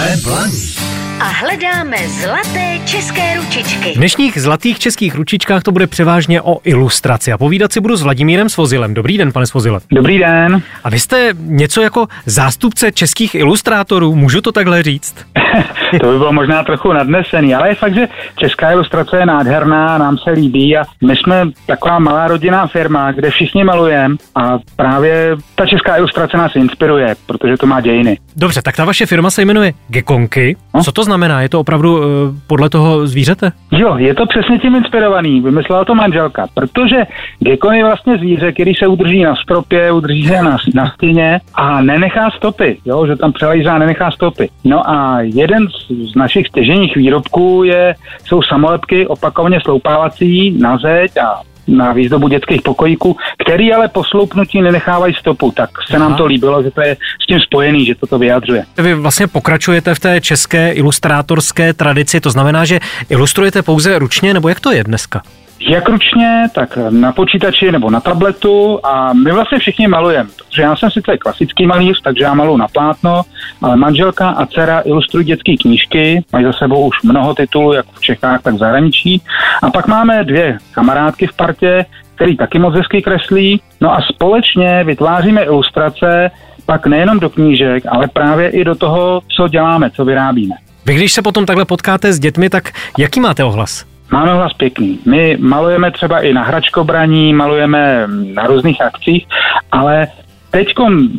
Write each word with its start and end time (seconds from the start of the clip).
Jsme 0.00 0.16
blaní 0.16 0.79
a 1.20 1.24
hledáme 1.24 1.96
zlaté 2.08 2.78
české 2.84 3.36
ručičky. 3.36 3.92
V 3.92 3.96
dnešních 3.96 4.40
zlatých 4.40 4.78
českých 4.78 5.14
ručičkách 5.14 5.62
to 5.62 5.72
bude 5.72 5.86
převážně 5.86 6.42
o 6.42 6.58
ilustraci 6.64 7.32
a 7.32 7.38
povídat 7.38 7.72
si 7.72 7.80
budu 7.80 7.96
s 7.96 8.02
Vladimírem 8.02 8.48
Svozilem. 8.48 8.94
Dobrý 8.94 9.18
den, 9.18 9.32
pane 9.32 9.46
Svozile. 9.46 9.80
Dobrý 9.90 10.18
den. 10.18 10.62
A 10.84 10.90
vy 10.90 11.00
jste 11.00 11.30
něco 11.34 11.82
jako 11.82 12.06
zástupce 12.26 12.92
českých 12.92 13.34
ilustrátorů, 13.34 14.14
můžu 14.14 14.40
to 14.40 14.52
takhle 14.52 14.82
říct? 14.82 15.26
to 16.00 16.12
by 16.12 16.18
bylo 16.18 16.32
možná 16.32 16.64
trochu 16.64 16.92
nadnesený, 16.92 17.54
ale 17.54 17.68
je 17.68 17.74
fakt, 17.74 17.94
že 17.94 18.08
česká 18.36 18.72
ilustrace 18.72 19.16
je 19.16 19.26
nádherná, 19.26 19.98
nám 19.98 20.18
se 20.18 20.30
líbí 20.30 20.76
a 20.76 20.84
my 21.04 21.16
jsme 21.16 21.46
taková 21.66 21.98
malá 21.98 22.28
rodinná 22.28 22.66
firma, 22.66 23.12
kde 23.12 23.30
všichni 23.30 23.64
malujeme 23.64 24.16
a 24.34 24.58
právě 24.76 25.36
ta 25.54 25.66
česká 25.66 25.96
ilustrace 25.96 26.36
nás 26.36 26.56
inspiruje, 26.56 27.14
protože 27.26 27.56
to 27.56 27.66
má 27.66 27.80
dějiny. 27.80 28.18
Dobře, 28.36 28.62
tak 28.62 28.76
ta 28.76 28.84
vaše 28.84 29.06
firma 29.06 29.30
se 29.30 29.42
jmenuje 29.42 29.72
Gekonky. 29.88 30.56
No? 30.74 30.84
Co 30.84 30.92
to 30.92 31.09
znamená? 31.10 31.42
Je 31.42 31.48
to 31.48 31.60
opravdu 31.60 31.98
uh, 31.98 32.04
podle 32.46 32.70
toho 32.70 33.06
zvířete? 33.06 33.52
Jo, 33.70 33.96
je 33.98 34.14
to 34.14 34.26
přesně 34.26 34.58
tím 34.58 34.74
inspirovaný. 34.76 35.40
Vymyslela 35.40 35.84
to 35.84 35.94
manželka, 35.94 36.46
protože 36.54 36.96
gekon 37.38 37.74
je 37.74 37.84
vlastně 37.84 38.18
zvíře, 38.18 38.52
který 38.52 38.74
se 38.74 38.86
udrží 38.86 39.22
na 39.22 39.34
stropě, 39.36 39.92
udrží 39.92 40.26
se 40.26 40.42
na, 40.42 40.56
na 40.74 40.90
stěně 40.90 41.40
a 41.54 41.82
nenechá 41.82 42.30
stopy, 42.30 42.78
jo, 42.84 43.06
že 43.06 43.16
tam 43.16 43.32
přelejzá, 43.32 43.78
nenechá 43.78 44.10
stopy. 44.10 44.48
No 44.64 44.90
a 44.90 45.20
jeden 45.20 45.68
z, 45.68 46.12
z 46.12 46.14
našich 46.14 46.46
stěženích 46.46 46.96
výrobků 46.96 47.64
je, 47.64 47.94
jsou 48.24 48.42
samolepky 48.42 49.06
opakovaně 49.06 49.60
sloupávací 49.60 50.50
na 50.50 50.78
zeď 50.78 51.16
a 51.16 51.49
na 51.70 51.92
výzdobu 51.92 52.28
dětských 52.28 52.62
pokojíků, 52.62 53.16
který 53.44 53.72
ale 53.72 53.88
po 53.88 54.04
sloupnutí 54.04 54.62
nenechávají 54.62 55.14
stopu. 55.14 55.50
Tak 55.50 55.70
se 55.90 55.96
Aha. 55.96 56.08
nám 56.08 56.18
to 56.18 56.26
líbilo, 56.26 56.62
že 56.62 56.70
to 56.70 56.80
je 56.80 56.96
s 57.22 57.26
tím 57.26 57.40
spojený, 57.40 57.86
že 57.86 57.94
to 57.94 58.06
to 58.06 58.18
vyjadřuje. 58.18 58.64
Vy 58.76 58.94
vlastně 58.94 59.26
pokračujete 59.26 59.94
v 59.94 59.98
té 60.00 60.20
české 60.20 60.72
ilustrátorské 60.72 61.72
tradici, 61.72 62.20
to 62.20 62.30
znamená, 62.30 62.64
že 62.64 62.80
ilustrujete 63.08 63.62
pouze 63.62 63.98
ručně, 63.98 64.34
nebo 64.34 64.48
jak 64.48 64.60
to 64.60 64.72
je 64.72 64.84
dneska? 64.84 65.22
Jak 65.68 65.88
ručně, 65.88 66.48
tak 66.54 66.78
na 66.90 67.12
počítači 67.12 67.72
nebo 67.72 67.90
na 67.90 68.00
tabletu 68.00 68.80
a 68.86 69.12
my 69.12 69.32
vlastně 69.32 69.58
všichni 69.58 69.88
malujeme. 69.88 70.30
Protože 70.36 70.62
já 70.62 70.76
jsem 70.76 70.90
sice 70.90 71.18
klasický 71.18 71.66
malíř, 71.66 72.00
takže 72.02 72.24
já 72.24 72.34
maluju 72.34 72.56
na 72.56 72.68
plátno, 72.68 73.22
ale 73.62 73.76
manželka 73.76 74.28
a 74.28 74.46
dcera 74.46 74.80
ilustrují 74.80 75.24
dětské 75.24 75.56
knížky, 75.56 76.24
mají 76.32 76.44
za 76.44 76.52
sebou 76.52 76.86
už 76.86 77.02
mnoho 77.02 77.34
titulů, 77.34 77.72
jak 77.72 77.86
v 77.92 78.00
Čechách, 78.00 78.42
tak 78.42 78.54
v 78.54 78.58
zahraničí. 78.58 79.22
A 79.62 79.70
pak 79.70 79.86
máme 79.86 80.24
dvě 80.24 80.58
kamarádky 80.72 81.26
v 81.26 81.36
partě, 81.36 81.84
který 82.14 82.36
taky 82.36 82.58
moc 82.58 82.74
hezky 82.74 83.02
kreslí. 83.02 83.60
No 83.80 83.92
a 83.94 84.02
společně 84.14 84.84
vytváříme 84.84 85.42
ilustrace 85.42 86.30
pak 86.66 86.86
nejenom 86.86 87.20
do 87.20 87.30
knížek, 87.30 87.84
ale 87.88 88.08
právě 88.08 88.48
i 88.48 88.64
do 88.64 88.74
toho, 88.74 89.20
co 89.36 89.48
děláme, 89.48 89.90
co 89.90 90.04
vyrábíme. 90.04 90.54
Vy 90.86 90.94
když 90.94 91.12
se 91.12 91.22
potom 91.22 91.46
takhle 91.46 91.64
potkáte 91.64 92.12
s 92.12 92.20
dětmi, 92.20 92.50
tak 92.50 92.72
jaký 92.98 93.20
máte 93.20 93.44
ohlas? 93.44 93.84
Máme 94.10 94.32
hlas 94.32 94.52
pěkný. 94.52 94.98
My 95.06 95.36
malujeme 95.40 95.90
třeba 95.90 96.20
i 96.20 96.32
na 96.32 96.42
hračkobraní, 96.42 97.34
malujeme 97.34 98.06
na 98.34 98.46
různých 98.46 98.80
akcích, 98.82 99.26
ale 99.72 100.06
teď 100.50 100.66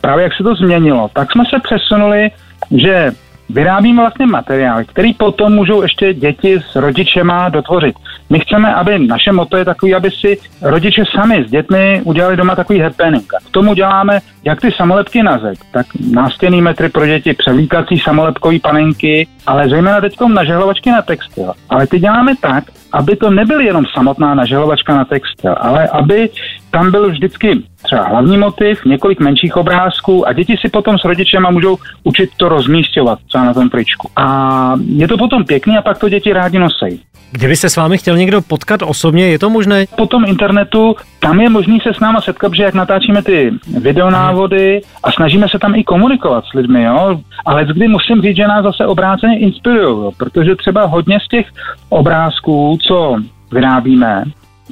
právě 0.00 0.22
jak 0.22 0.34
se 0.34 0.42
to 0.42 0.54
změnilo, 0.54 1.10
tak 1.12 1.32
jsme 1.32 1.44
se 1.50 1.60
přesunuli, 1.60 2.30
že 2.70 3.12
vyrábíme 3.50 4.02
vlastně 4.02 4.26
materiály, 4.26 4.84
který 4.84 5.14
potom 5.14 5.52
můžou 5.52 5.82
ještě 5.82 6.14
děti 6.14 6.60
s 6.70 6.76
rodičema 6.76 7.48
dotvořit. 7.48 7.94
My 8.30 8.40
chceme, 8.40 8.74
aby 8.74 8.98
naše 8.98 9.32
moto 9.32 9.56
je 9.56 9.64
takový, 9.64 9.94
aby 9.94 10.10
si 10.10 10.38
rodiče 10.62 11.04
sami 11.14 11.44
s 11.46 11.50
dětmi 11.50 12.00
udělali 12.04 12.36
doma 12.36 12.56
takový 12.56 12.80
happening. 12.80 13.32
K 13.46 13.50
tomu 13.50 13.74
děláme 13.74 14.20
jak 14.44 14.60
ty 14.60 14.72
samolepky 14.76 15.22
na 15.22 15.38
zeď, 15.38 15.58
tak 15.72 15.86
nástěný 16.10 16.62
metry 16.62 16.88
pro 16.88 17.06
děti, 17.06 17.34
převlíkací 17.34 17.98
samolepkový 17.98 18.58
panenky, 18.58 19.28
ale 19.46 19.68
zejména 19.68 20.00
teď 20.00 20.16
nažehlovačky 20.20 20.90
na 20.90 21.02
textil. 21.02 21.52
Ale 21.70 21.86
ty 21.86 21.98
děláme 21.98 22.34
tak, 22.40 22.64
aby 22.92 23.16
to 23.16 23.30
nebyl 23.30 23.60
jenom 23.60 23.84
samotná 23.94 24.34
nažehlovačka 24.34 24.96
na 24.96 25.04
textil, 25.04 25.54
ale 25.60 25.88
aby 25.88 26.30
tam 26.72 26.90
byl 26.90 27.10
vždycky 27.10 27.62
třeba 27.82 28.08
hlavní 28.08 28.38
motiv, 28.38 28.84
několik 28.84 29.20
menších 29.20 29.56
obrázků 29.56 30.28
a 30.28 30.32
děti 30.32 30.56
si 30.60 30.68
potom 30.68 30.98
s 30.98 31.04
rodičema 31.04 31.50
můžou 31.50 31.76
učit 32.04 32.30
to 32.36 32.48
rozmístěvat 32.48 33.18
třeba 33.28 33.44
na 33.44 33.54
tom 33.54 33.70
tričku. 33.70 34.08
A 34.16 34.74
je 34.86 35.08
to 35.08 35.18
potom 35.18 35.44
pěkný 35.44 35.78
a 35.78 35.82
pak 35.82 35.98
to 35.98 36.08
děti 36.08 36.32
rádi 36.32 36.58
nosejí. 36.58 37.00
Kdyby 37.32 37.56
se 37.56 37.70
s 37.70 37.76
vámi 37.76 37.98
chtěl 37.98 38.16
někdo 38.16 38.42
potkat 38.42 38.82
osobně, 38.82 39.26
je 39.26 39.38
to 39.38 39.50
možné? 39.50 39.86
Po 39.96 40.06
tom 40.06 40.24
internetu, 40.24 40.96
tam 41.20 41.40
je 41.40 41.48
možný 41.48 41.80
se 41.80 41.94
s 41.94 42.00
náma 42.00 42.20
setkat, 42.20 42.54
že 42.54 42.62
jak 42.62 42.74
natáčíme 42.74 43.22
ty 43.22 43.52
videonávody 43.80 44.80
a 45.02 45.12
snažíme 45.12 45.48
se 45.48 45.58
tam 45.58 45.74
i 45.74 45.84
komunikovat 45.84 46.44
s 46.44 46.52
lidmi, 46.52 46.82
jo. 46.82 47.20
Ale 47.44 47.64
kdy 47.64 47.88
musím 47.88 48.22
říct, 48.22 48.36
že 48.36 48.48
nás 48.48 48.64
zase 48.64 48.86
obráceně 48.86 49.38
inspirují, 49.38 50.12
protože 50.16 50.56
třeba 50.56 50.84
hodně 50.84 51.18
z 51.24 51.28
těch 51.28 51.46
obrázků, 51.88 52.78
co 52.86 53.16
vyrábíme, 53.52 54.24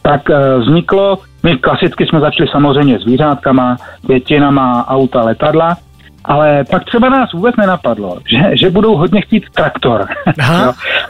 tak 0.02 0.28
uh, 0.28 0.62
vzniklo, 0.62 1.18
my 1.42 1.56
klasicky 1.56 2.06
jsme 2.06 2.20
začali 2.20 2.48
samozřejmě 2.48 2.98
zvířátkama, 2.98 3.76
květinama, 4.04 4.88
auta, 4.88 5.22
letadla, 5.22 5.76
ale 6.24 6.64
pak 6.70 6.84
třeba 6.84 7.08
nás 7.08 7.32
vůbec 7.32 7.56
nenapadlo, 7.56 8.18
že, 8.30 8.56
že 8.56 8.70
budou 8.70 8.96
hodně 8.96 9.20
chtít 9.20 9.50
traktor. 9.54 10.06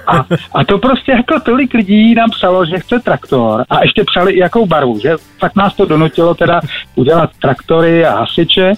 a, 0.07 0.25
a 0.55 0.65
to 0.65 0.79
prostě 0.79 1.13
jako 1.13 1.41
tolik 1.41 1.75
lidí 1.75 2.15
nám 2.15 2.31
psalo, 2.31 2.67
že 2.67 2.79
chce 2.79 2.99
traktor 2.99 3.65
a 3.71 3.83
ještě 3.83 4.05
psali 4.05 4.33
i 4.33 4.39
jakou 4.39 4.67
barvu, 4.67 4.99
že 4.99 5.17
fakt 5.39 5.57
nás 5.57 5.75
to 5.75 5.85
donutilo 5.85 6.35
teda 6.35 6.61
udělat 6.95 7.31
traktory 7.41 8.07
a 8.07 8.19
hasiče 8.19 8.73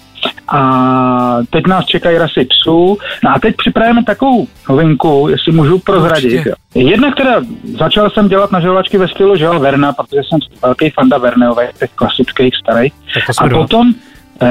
a 0.53 1.39
teď 1.51 1.67
nás 1.67 1.87
čekají 1.87 2.19
rasy 2.19 2.45
psů. 2.45 2.99
No 3.25 3.31
a 3.35 3.39
teď 3.39 3.57
připravíme 3.57 4.05
takovou 4.05 4.47
novinku, 4.69 5.29
jestli 5.31 5.53
můžu 5.53 5.79
prozradit. 5.79 6.47
Jedna, 6.75 7.13
která 7.13 7.41
začal 7.79 8.11
jsem 8.11 8.29
dělat 8.29 8.53
na 8.53 8.61
želovačky 8.61 8.99
ve 8.99 9.09
stylu 9.09 9.37
Žela 9.37 9.59
Verna, 9.59 9.93
protože 9.93 10.21
jsem 10.29 10.39
velký 10.63 10.91
fanda 10.91 11.19
Verneové, 11.19 11.71
těch 11.79 11.91
klasických 11.91 12.57
starých. 12.57 12.93
A 13.39 13.49
potom 13.49 13.93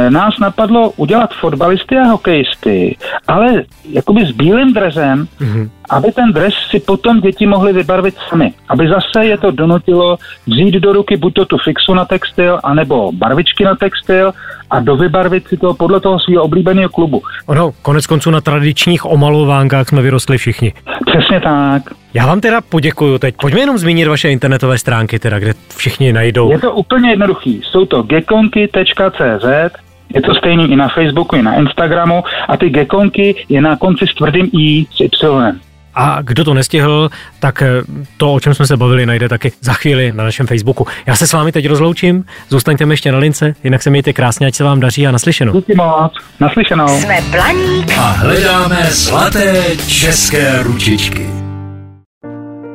nás 0.10 0.40
napadlo 0.40 0.92
udělat 0.92 1.34
fotbalisty 1.34 1.98
a 1.98 2.08
hokejisty, 2.08 2.98
ale 3.28 3.64
jakoby 3.90 4.26
s 4.26 4.32
bílým 4.32 4.74
drezem, 4.74 5.28
mm-hmm. 5.42 5.70
aby 5.90 6.12
ten 6.12 6.34
dres 6.34 6.54
si 6.70 6.80
potom 6.80 7.22
děti 7.22 7.48
mohly 7.48 7.74
vybarvit 7.74 8.16
sami. 8.30 8.54
Aby 8.70 8.88
zase 8.88 9.26
je 9.26 9.38
to 9.38 9.52
donutilo 9.52 10.18
vzít 10.48 10.76
do 10.76 10.94
ruky 10.94 11.18
buď 11.18 11.34
to 11.34 11.46
tu 11.46 11.58
fixu 11.58 11.94
na 11.94 12.06
textil, 12.06 12.60
anebo 12.64 13.12
barvičky 13.12 13.64
na 13.64 13.76
textil 13.76 14.34
a 14.70 14.80
dovybarvit 14.80 15.48
si 15.48 15.58
to 15.58 15.74
podle 15.74 16.00
toho 16.00 16.20
svého 16.20 16.44
oblíbeného 16.44 16.90
klubu. 16.90 17.22
Ono, 17.46 17.72
konec 17.82 18.08
konců 18.08 18.32
na 18.32 18.42
tradičních 18.42 19.06
omalovánkách 19.06 19.88
jsme 19.88 20.02
vyrostli 20.02 20.38
všichni. 20.38 20.74
Přesně 21.06 21.40
tak. 21.40 22.01
Já 22.14 22.26
vám 22.26 22.42
teda 22.42 22.62
poděkuju 22.62 23.18
teď. 23.18 23.36
Pojďme 23.42 23.60
jenom 23.60 23.78
zmínit 23.78 24.08
vaše 24.08 24.30
internetové 24.30 24.78
stránky, 24.78 25.20
teda, 25.20 25.40
kde 25.40 25.54
všichni 25.78 26.14
najdou. 26.14 26.52
Je 26.52 26.60
to 26.60 26.72
úplně 26.72 27.10
jednoduchý. 27.10 27.62
Jsou 27.64 27.86
to 27.86 28.04
gekonky.cz, 28.04 29.78
je 30.14 30.22
to 30.22 30.36
stejný 30.36 30.72
i 30.72 30.76
na 30.76 30.88
Facebooku, 30.88 31.36
i 31.36 31.42
na 31.42 31.56
Instagramu 31.56 32.24
a 32.48 32.58
ty 32.58 32.70
gekonky 32.70 33.46
je 33.50 33.62
na 33.62 33.78
konci 33.78 34.06
s 34.08 34.16
tvrdým 34.16 34.50
i 34.60 34.86
s 34.96 35.00
Y. 35.24 35.60
A 35.96 36.22
kdo 36.22 36.44
to 36.44 36.54
nestihl, 36.54 37.10
tak 37.40 37.62
eh, 37.62 37.68
to, 38.18 38.34
o 38.34 38.40
čem 38.40 38.54
jsme 38.54 38.68
se 38.68 38.78
bavili, 38.78 39.06
najde 39.06 39.30
taky 39.30 39.52
za 39.62 39.74
chvíli 39.74 40.12
na 40.16 40.24
našem 40.24 40.48
Facebooku. 40.48 40.88
Já 41.06 41.16
se 41.16 41.28
s 41.28 41.34
vámi 41.34 41.52
teď 41.52 41.68
rozloučím, 41.68 42.26
zůstaňte 42.50 42.86
mi 42.86 42.94
ještě 42.94 43.12
na 43.12 43.18
lince, 43.18 43.56
jinak 43.64 43.84
se 43.84 43.90
mějte 43.90 44.14
krásně, 44.14 44.48
ať 44.48 44.56
se 44.56 44.64
vám 44.64 44.80
daří 44.80 45.08
a 45.08 45.12
naslyšenou. 45.12 45.54
Díky 45.54 45.76
moc, 45.76 46.14
naslyšenou. 46.40 46.88
Jsme 46.88 47.18
Blaník 47.32 47.98
a 47.98 48.02
hledáme 48.02 48.88
zlaté 48.90 49.64
české 49.88 50.64
ručičky. 50.64 51.41